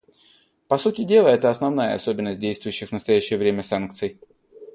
[0.67, 4.19] По сути дела, это основная особенность действующих в настоящее время санкций.